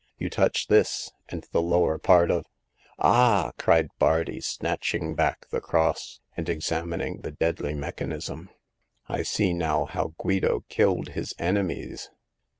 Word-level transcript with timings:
"You 0.17 0.31
touch 0.31 0.65
this, 0.65 1.11
and 1.29 1.47
the 1.51 1.61
lower 1.61 1.99
part 1.99 2.31
of 2.31 2.47
"Ah!" 2.97 3.51
cried 3.59 3.89
Bardi, 3.99 4.41
snatching 4.41 5.13
back 5.13 5.47
the 5.51 5.61
cross, 5.61 6.19
and 6.35 6.49
examining 6.49 7.19
the 7.21 7.29
deadly 7.29 7.75
mechanism. 7.75 8.49
I 9.07 9.21
see 9.21 9.53
now 9.53 9.85
how 9.85 10.15
Guido 10.17 10.63
killed 10.69 11.09
his 11.09 11.35
enemies. 11.37 12.09